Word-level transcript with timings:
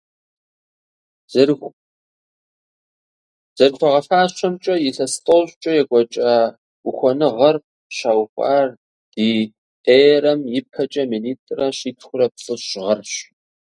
ЗэрыхуагъэфащэмкӀэ, 3.57 4.75
илъэс 4.87 5.13
тӏощӏкӀэ 5.25 5.71
екӀуэкӀа 5.81 6.31
ухуэныгъэр 6.87 7.55
щаухар 7.95 8.69
ди 9.13 9.29
эрэм 9.99 10.39
и 10.57 10.59
пэкӀэ 10.71 11.03
минитӏрэ 11.11 11.67
щитхурэ 11.77 12.27
плӏыщӏ 12.35 12.73
гъэрщ. 12.83 13.11